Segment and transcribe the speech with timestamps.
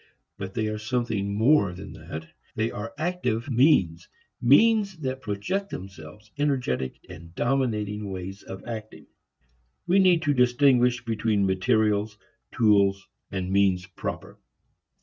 [0.39, 2.31] But they are something more than that.
[2.55, 4.09] They are active means,
[4.41, 9.05] means that project themselves, energetic and dominating ways of acting.
[9.85, 12.17] We need to distinguish between materials,
[12.51, 14.39] tools and means proper.